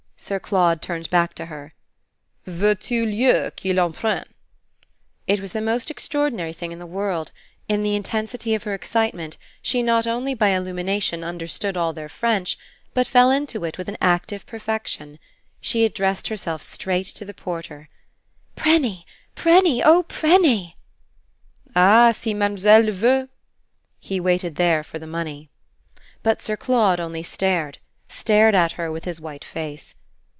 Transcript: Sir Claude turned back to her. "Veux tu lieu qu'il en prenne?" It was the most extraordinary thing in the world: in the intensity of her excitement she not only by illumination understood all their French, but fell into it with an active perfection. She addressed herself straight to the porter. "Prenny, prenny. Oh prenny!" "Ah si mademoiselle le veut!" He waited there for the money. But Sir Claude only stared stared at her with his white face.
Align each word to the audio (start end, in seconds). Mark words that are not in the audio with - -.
Sir 0.23 0.39
Claude 0.39 0.81
turned 0.81 1.09
back 1.09 1.33
to 1.33 1.47
her. 1.47 1.73
"Veux 2.47 2.73
tu 2.75 3.05
lieu 3.05 3.51
qu'il 3.57 3.77
en 3.81 3.91
prenne?" 3.91 4.23
It 5.27 5.41
was 5.41 5.51
the 5.51 5.59
most 5.59 5.91
extraordinary 5.91 6.53
thing 6.53 6.71
in 6.71 6.79
the 6.79 6.85
world: 6.85 7.31
in 7.67 7.83
the 7.83 7.95
intensity 7.97 8.53
of 8.55 8.63
her 8.63 8.73
excitement 8.73 9.35
she 9.61 9.83
not 9.83 10.07
only 10.07 10.33
by 10.33 10.49
illumination 10.49 11.21
understood 11.25 11.75
all 11.75 11.91
their 11.91 12.07
French, 12.07 12.57
but 12.93 13.07
fell 13.07 13.29
into 13.29 13.65
it 13.65 13.77
with 13.77 13.89
an 13.89 13.97
active 13.99 14.45
perfection. 14.45 15.19
She 15.59 15.83
addressed 15.83 16.29
herself 16.29 16.61
straight 16.61 17.07
to 17.07 17.25
the 17.25 17.33
porter. 17.33 17.89
"Prenny, 18.55 19.03
prenny. 19.35 19.81
Oh 19.83 20.03
prenny!" 20.03 20.77
"Ah 21.75 22.13
si 22.13 22.33
mademoiselle 22.33 22.83
le 22.83 22.93
veut!" 22.93 23.27
He 23.99 24.21
waited 24.21 24.55
there 24.55 24.83
for 24.83 24.97
the 24.97 25.07
money. 25.07 25.49
But 26.23 26.41
Sir 26.41 26.55
Claude 26.55 27.01
only 27.01 27.23
stared 27.23 27.79
stared 28.07 28.55
at 28.55 28.73
her 28.73 28.89
with 28.89 29.03
his 29.03 29.19
white 29.19 29.43
face. 29.43 29.95